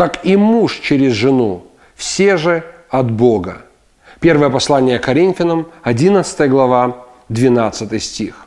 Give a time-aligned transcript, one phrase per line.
[0.00, 3.58] так и муж через жену, все же от Бога.
[4.18, 8.46] Первое послание Коринфянам, 11 глава, 12 стих.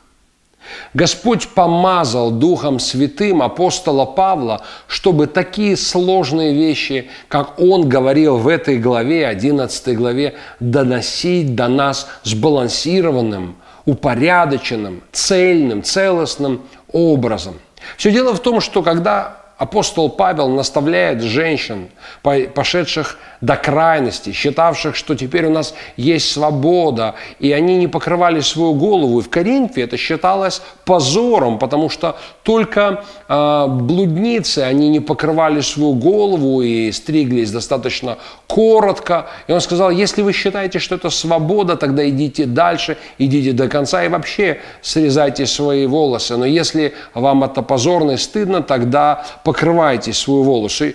[0.96, 8.80] Господь помазал Духом Святым апостола Павла, чтобы такие сложные вещи, как он говорил в этой
[8.80, 17.60] главе, 11 главе, доносить до нас сбалансированным, упорядоченным, цельным, целостным образом.
[17.96, 21.90] Все дело в том, что когда апостол Павел наставляет женщин,
[22.22, 28.74] пошедших до крайности, считавших, что теперь у нас есть свобода, и они не покрывали свою
[28.74, 29.20] голову.
[29.20, 35.94] И в Коринфе это считалось позором, потому что только э, блудницы, они не покрывали свою
[35.94, 39.28] голову и стриглись достаточно коротко.
[39.48, 44.06] И он сказал, если вы считаете, что это свобода, тогда идите дальше, идите до конца
[44.06, 46.38] и вообще срезайте свои волосы.
[46.38, 50.86] Но если вам это позорно и стыдно, тогда покрывайте свою волосу,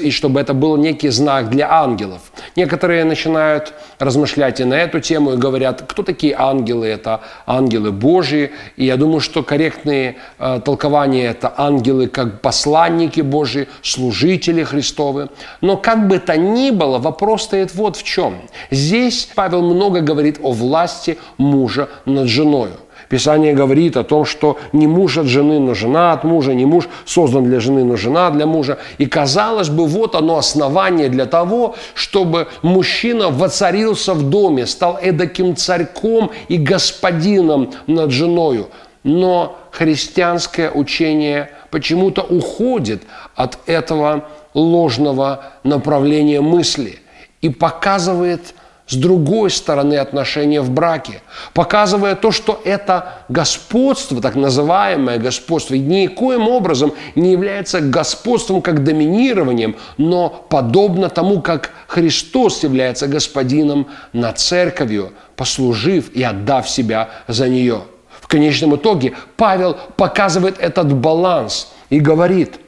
[0.00, 2.20] и чтобы это был некий знак для ангелов.
[2.56, 6.86] Некоторые начинают размышлять и на эту тему и говорят, кто такие ангелы?
[6.86, 8.52] Это ангелы Божьи.
[8.76, 15.28] И я думаю, что корректные э, толкования– это ангелы как посланники Божьи, служители Христовы.
[15.60, 18.42] Но как бы то ни было, вопрос стоит вот в чем.
[18.70, 22.72] Здесь Павел много говорит о власти мужа над женою.
[23.08, 26.88] Писание говорит о том, что не муж от жены, но жена от мужа, не муж
[27.04, 28.78] создан для жены, но жена для мужа.
[28.98, 35.54] И казалось бы, вот оно основание для того, чтобы мужчина воцарился в доме, стал эдаким
[35.54, 38.68] царьком и господином над женою.
[39.04, 43.04] Но христианское учение почему-то уходит
[43.36, 46.98] от этого ложного направления мысли
[47.40, 48.54] и показывает–
[48.86, 51.22] с другой стороны отношения в браке,
[51.54, 59.76] показывая то, что это господство, так называемое господство, никоим образом не является господством как доминированием,
[59.98, 67.82] но подобно тому, как Христос является господином над церковью, послужив и отдав себя за нее.
[68.20, 72.60] В конечном итоге Павел показывает этот баланс и говорит,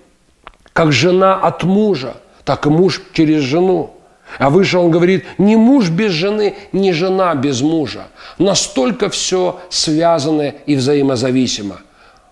[0.73, 2.15] как жена от мужа,
[2.45, 3.95] так и муж через жену–
[4.39, 8.09] а выше он говорит, ни муж без жены, ни жена без мужа.
[8.39, 11.81] Настолько все связано и взаимозависимо.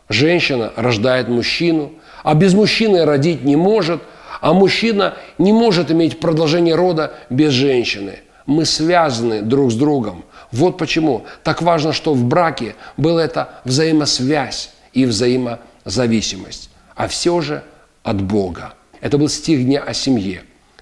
[0.09, 1.93] Женщина рождает мужчину,
[2.23, 4.03] а без мужчины родить не может,
[4.41, 8.21] а мужчина не может иметь продолжение рода без женщины.
[8.47, 10.25] Мы связаны друг с другом.
[10.53, 16.71] Вот почему так важно, что в браке была эта взаимосвязь и взаимозависимость.
[16.95, 17.63] А все же
[18.05, 18.75] от Бога.
[19.01, 20.45] Это был стих дня о семье.